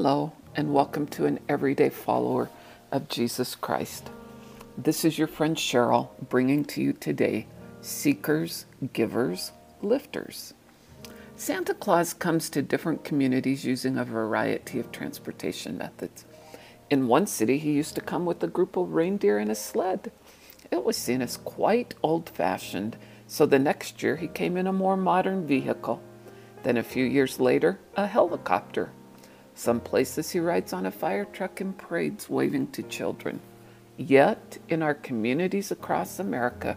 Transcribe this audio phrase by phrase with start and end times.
[0.00, 2.48] Hello, and welcome to an everyday follower
[2.92, 4.12] of Jesus Christ.
[4.76, 7.48] This is your friend Cheryl bringing to you today
[7.80, 9.50] Seekers, Givers,
[9.82, 10.54] Lifters.
[11.34, 16.24] Santa Claus comes to different communities using a variety of transportation methods.
[16.90, 20.12] In one city, he used to come with a group of reindeer in a sled.
[20.70, 22.96] It was seen as quite old fashioned,
[23.26, 26.00] so the next year he came in a more modern vehicle.
[26.62, 28.92] Then a few years later, a helicopter.
[29.58, 33.40] Some places he rides on a fire truck in parades waving to children.
[33.96, 36.76] Yet, in our communities across America,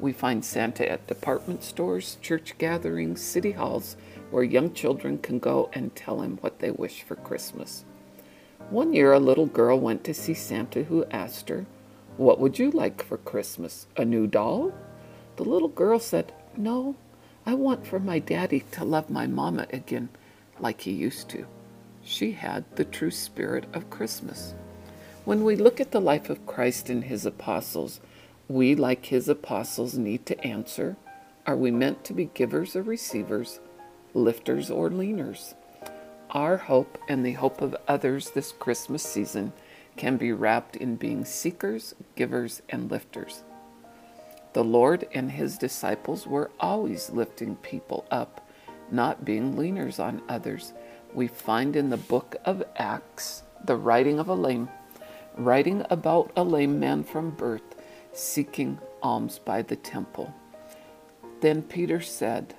[0.00, 3.98] we find Santa at department stores, church gatherings, city halls,
[4.30, 7.84] where young children can go and tell him what they wish for Christmas.
[8.70, 11.66] One year, a little girl went to see Santa who asked her,
[12.16, 13.88] What would you like for Christmas?
[13.94, 14.72] A new doll?
[15.36, 16.96] The little girl said, No,
[17.44, 20.08] I want for my daddy to love my mama again
[20.58, 21.46] like he used to
[22.06, 24.54] she had the true spirit of Christmas.
[25.24, 28.00] When we look at the life of Christ and his apostles,
[28.48, 30.96] we, like his apostles, need to answer
[31.46, 33.60] are we meant to be givers or receivers,
[34.14, 35.54] lifters or leaners?
[36.30, 39.52] Our hope and the hope of others this Christmas season
[39.96, 43.44] can be wrapped in being seekers, givers, and lifters.
[44.54, 48.48] The Lord and his disciples were always lifting people up,
[48.90, 50.72] not being leaners on others
[51.16, 54.68] we find in the book of Acts the writing of a lame,
[55.38, 57.74] writing about a lame man from birth
[58.12, 60.32] seeking alms by the temple.
[61.40, 62.54] Then Peter said,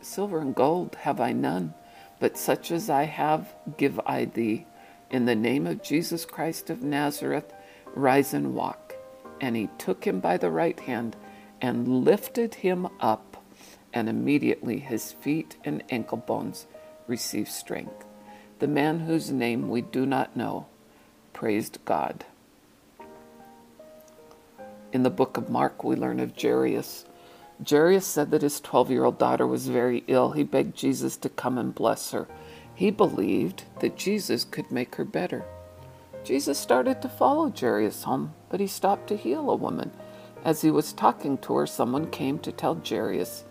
[0.00, 1.74] Silver and gold have I none,
[2.20, 4.66] but such as I have give I thee.
[5.10, 7.52] In the name of Jesus Christ of Nazareth,
[7.94, 8.94] rise and walk.
[9.40, 11.16] And he took him by the right hand
[11.60, 13.42] and lifted him up,
[13.92, 16.66] and immediately his feet and ankle bones
[17.08, 18.04] receive strength.
[18.58, 20.66] The man whose name we do not know
[21.32, 22.24] praised God.
[24.92, 27.04] In the book of Mark, we learn of Jairus.
[27.68, 30.32] Jairus said that his 12 year old daughter was very ill.
[30.32, 32.26] He begged Jesus to come and bless her.
[32.74, 35.44] He believed that Jesus could make her better.
[36.24, 39.92] Jesus started to follow Jairus home, but he stopped to heal a woman.
[40.44, 43.44] As he was talking to her, someone came to tell Jairus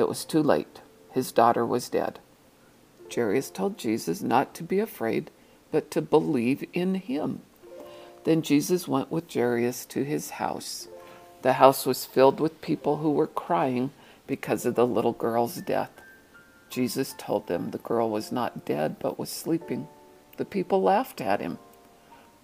[0.00, 0.80] it was too late.
[1.12, 2.20] His daughter was dead.
[3.12, 5.30] Jairus told Jesus not to be afraid,
[5.70, 7.42] but to believe in him.
[8.24, 10.88] Then Jesus went with Jairus to his house.
[11.42, 13.90] The house was filled with people who were crying
[14.26, 15.90] because of the little girl's death.
[16.68, 19.88] Jesus told them the girl was not dead, but was sleeping.
[20.36, 21.58] The people laughed at him.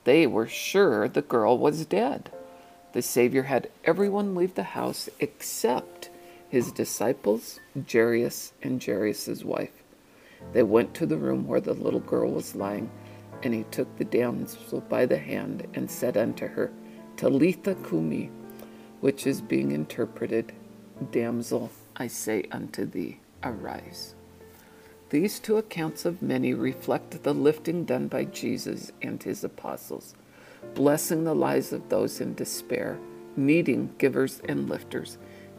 [0.05, 2.31] They were sure the girl was dead.
[2.93, 6.11] The Savior had everyone leave the house except
[6.49, 7.61] his disciples,
[7.91, 9.83] Jairus, and Jairus' wife.
[10.53, 12.91] They went to the room where the little girl was lying,
[13.43, 16.73] and he took the damsel by the hand and said unto her,
[17.17, 18.31] Talitha cumi,
[19.01, 20.53] which is being interpreted,
[21.11, 24.15] Damsel, I say unto thee, arise.
[25.11, 30.15] These two accounts of many reflect the lifting done by Jesus and his apostles,
[30.75, 32.99] blessing the lives of those in despair,
[33.37, 35.19] needing givers and lifters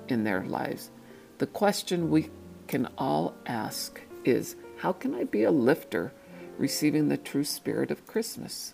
[0.10, 0.92] in their lives.
[1.38, 2.30] The question we
[2.68, 6.14] can all ask is how can I be a lifter
[6.58, 8.74] receiving the true spirit of Christmas?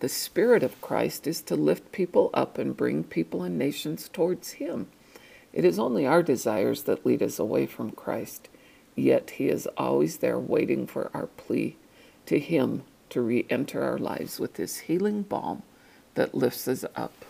[0.00, 4.52] The spirit of Christ is to lift people up and bring people and nations towards
[4.52, 4.88] Him.
[5.52, 8.48] It is only our desires that lead us away from Christ,
[8.96, 11.76] yet He is always there waiting for our plea
[12.26, 15.62] to Him to re enter our lives with His healing balm
[16.14, 17.24] that lifts us up.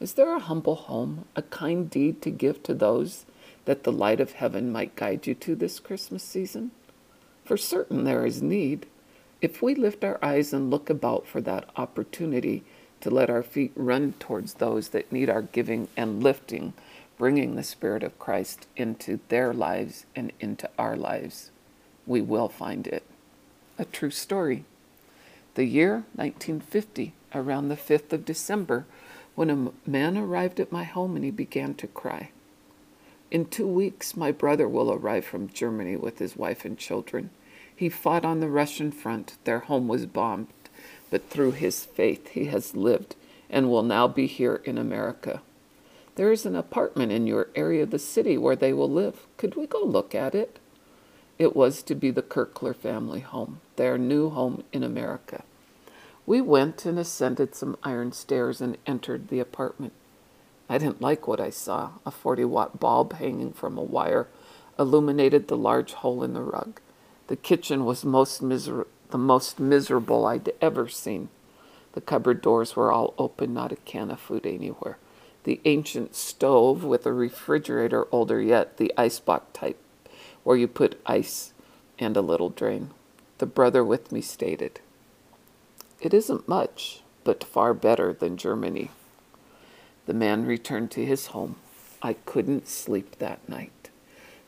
[0.00, 3.26] Is there a humble home, a kind deed to give to those
[3.64, 6.70] that the light of heaven might guide you to this Christmas season?
[7.44, 8.86] For certain there is need.
[9.40, 12.62] If we lift our eyes and look about for that opportunity
[13.00, 16.72] to let our feet run towards those that need our giving and lifting,
[17.18, 21.50] bringing the Spirit of Christ into their lives and into our lives,
[22.06, 23.02] we will find it.
[23.78, 24.64] A true story.
[25.54, 28.86] The year 1950, around the 5th of December,
[29.34, 32.30] when a man arrived at my home and he began to cry.
[33.34, 37.30] In two weeks, my brother will arrive from Germany with his wife and children.
[37.74, 39.34] He fought on the Russian front.
[39.42, 40.46] Their home was bombed,
[41.10, 43.16] but through his faith, he has lived
[43.50, 45.42] and will now be here in America.
[46.14, 49.26] There is an apartment in your area of the city where they will live.
[49.36, 50.60] Could we go look at it?
[51.36, 55.42] It was to be the Kirkler family home, their new home in America.
[56.24, 59.92] We went and ascended some iron stairs and entered the apartment.
[60.68, 61.90] I didn't like what I saw.
[62.06, 64.28] A 40 watt bulb hanging from a wire
[64.78, 66.80] illuminated the large hole in the rug.
[67.26, 71.28] The kitchen was most miser- the most miserable I'd ever seen.
[71.92, 74.98] The cupboard doors were all open, not a can of food anywhere.
[75.44, 79.78] The ancient stove with a refrigerator, older yet, the icebox type,
[80.42, 81.52] where you put ice
[81.98, 82.90] and a little drain.
[83.38, 84.80] The brother with me stated,
[86.00, 88.90] It isn't much, but far better than Germany.
[90.06, 91.56] The man returned to his home.
[92.02, 93.90] I couldn't sleep that night.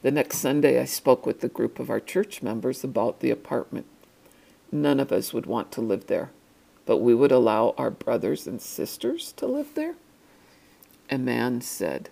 [0.03, 3.87] The next Sunday, I spoke with a group of our church members about the apartment.
[4.71, 6.31] None of us would want to live there,
[6.85, 9.95] but we would allow our brothers and sisters to live there.
[11.11, 12.11] A man said,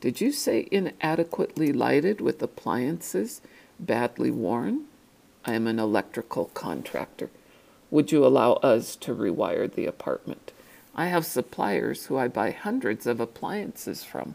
[0.00, 3.40] Did you say inadequately lighted with appliances
[3.78, 4.86] badly worn?
[5.44, 7.30] I am an electrical contractor.
[7.90, 10.52] Would you allow us to rewire the apartment?
[10.96, 14.34] I have suppliers who I buy hundreds of appliances from.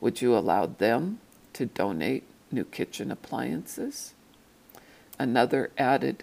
[0.00, 1.18] Would you allow them
[1.54, 2.22] to donate
[2.52, 4.14] new kitchen appliances?
[5.18, 6.22] Another added,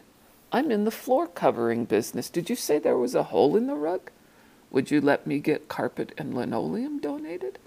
[0.53, 2.29] I'm in the floor covering business.
[2.29, 4.11] Did you say there was a hole in the rug?
[4.71, 7.59] Would you let me get carpet and linoleum donated?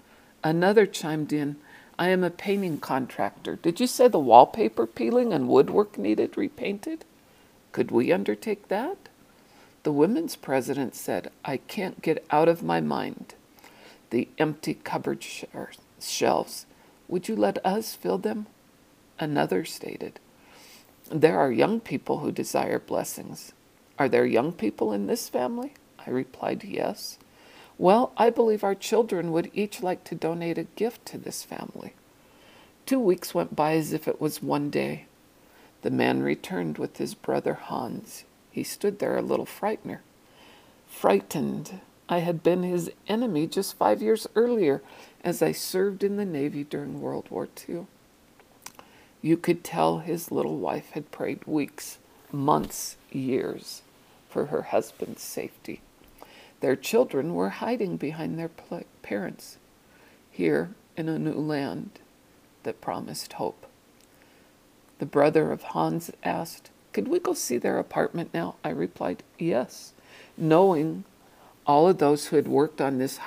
[0.43, 1.57] Another chimed in,
[1.99, 3.55] I am a painting contractor.
[3.57, 7.05] Did you say the wallpaper peeling and woodwork needed repainted?
[7.71, 8.97] Could we undertake that?
[9.83, 13.35] The women's president said, I can't get out of my mind
[14.09, 15.43] the empty cupboard sh-
[15.99, 16.65] shelves.
[17.07, 18.47] Would you let us fill them?
[19.19, 20.19] Another stated,
[21.09, 23.51] There are young people who desire blessings.
[23.97, 25.73] Are there young people in this family?
[26.05, 27.17] I replied, Yes.
[27.77, 31.93] Well, I believe our children would each like to donate a gift to this family.
[32.85, 35.05] Two weeks went by as if it was one day.
[35.81, 38.25] The man returned with his brother Hans.
[38.51, 39.99] He stood there a little frightened.
[40.87, 41.81] Frightened.
[42.07, 44.81] I had been his enemy just five years earlier
[45.23, 47.85] as I served in the Navy during World War II.
[49.21, 51.99] You could tell his little wife had prayed weeks,
[52.31, 53.81] months, years
[54.29, 55.81] for her husband's safety.
[56.61, 58.49] Their children were hiding behind their
[59.01, 59.57] parents,
[60.31, 61.99] here in a new land
[62.63, 63.65] that promised hope.
[64.99, 66.69] The brother of Hans asked,
[66.99, 68.55] Could we go see their apartment now?
[68.61, 69.93] I replied, Yes,
[70.35, 71.05] knowing
[71.65, 73.21] all of those who had worked on this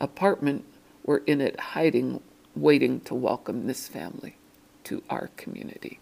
[0.00, 0.64] apartment
[1.04, 2.22] were in it hiding,
[2.56, 4.36] waiting to welcome this family
[4.84, 6.00] to our community.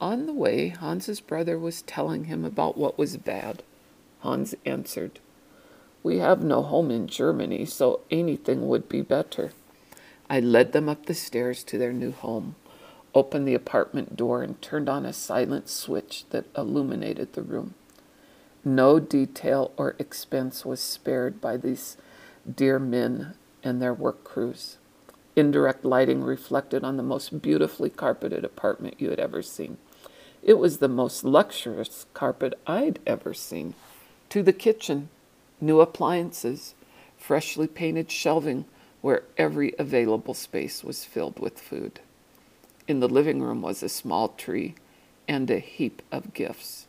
[0.00, 3.64] On the way, Hans's brother was telling him about what was bad.
[4.20, 5.18] Hans answered,
[6.04, 9.50] We have no home in Germany, so anything would be better.
[10.30, 12.54] I led them up the stairs to their new home,
[13.18, 17.74] opened the apartment door, and turned on a silent switch that illuminated the room.
[18.64, 21.96] No detail or expense was spared by these
[22.48, 23.34] dear men
[23.64, 24.76] and their work crews.
[25.34, 29.78] Indirect lighting reflected on the most beautifully carpeted apartment you had ever seen.
[30.42, 33.74] It was the most luxurious carpet I'd ever seen.
[34.30, 35.08] To the kitchen,
[35.60, 36.74] new appliances,
[37.16, 38.64] freshly painted shelving
[39.00, 42.00] where every available space was filled with food.
[42.88, 44.74] In the living room was a small tree
[45.28, 46.86] and a heap of gifts.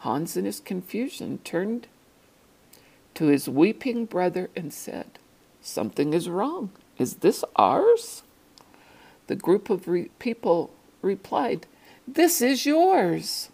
[0.00, 1.88] Hans, in his confusion, turned
[3.14, 5.18] to his weeping brother and said,
[5.62, 6.70] Something is wrong.
[6.98, 8.22] Is this ours?
[9.28, 11.66] The group of re- people replied,
[12.06, 13.48] This is yours.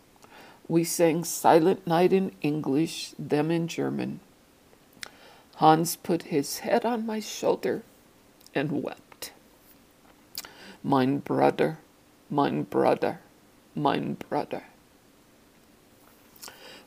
[0.67, 4.19] We sang Silent Night in English, them in German.
[5.57, 7.83] Hans put his head on my shoulder
[8.55, 9.06] and wept.
[10.83, 11.79] Mein brother,
[12.31, 13.21] mein brother,
[13.75, 14.65] mein brother.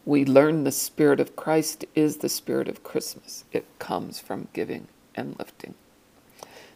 [0.05, 3.43] We learn the Spirit of Christ is the Spirit of Christmas.
[3.51, 5.75] It comes from giving and lifting.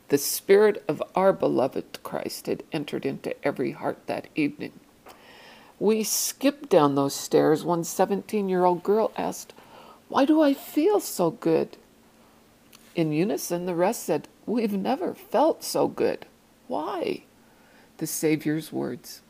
[0.10, 4.74] The Spirit of our beloved Christ had entered into every heart that evening.
[5.80, 7.64] We skipped down those stairs.
[7.64, 9.54] One 17 year old girl asked,
[10.10, 11.78] Why do I feel so good?
[12.96, 16.26] In unison, the rest said, We've never felt so good.
[16.68, 17.24] Why?
[17.98, 19.22] The Saviour's words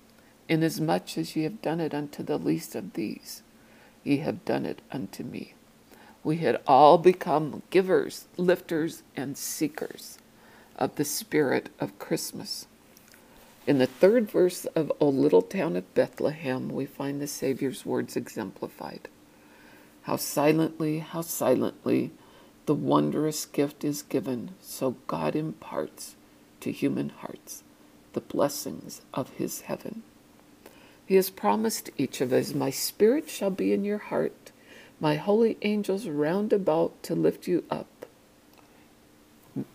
[0.50, 3.44] Inasmuch as ye have done it unto the least of these,
[4.04, 5.54] ye have done it unto me.
[6.24, 10.18] We had all become givers, lifters, and seekers
[10.78, 12.68] of the spirit of Christmas.
[13.66, 18.18] In the third verse of O Little Town of Bethlehem, we find the Savior's words
[18.18, 19.08] exemplified.
[20.04, 22.12] How silently, how silently
[22.66, 26.16] the wondrous gift is given, so God imparts
[26.64, 27.64] to human hearts
[28.14, 30.04] the blessings of his heaven.
[31.06, 34.52] He has promised each of us, My spirit shall be in your heart,
[35.00, 38.06] my holy angels round about to lift you up.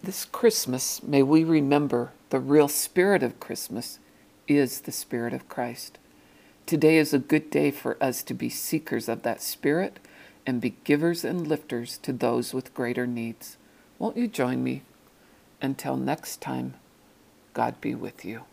[0.02, 3.99] This Christmas, may we remember the real spirit of Christmas
[4.47, 5.99] is the Spirit of Christ.
[6.64, 9.99] Today is a good day for us to be seekers of that Spirit
[10.47, 13.59] and be givers and lifters to those with greater needs.
[13.99, 14.83] Won't you join me?
[15.61, 16.75] Until next time,
[17.53, 18.45] God be with you.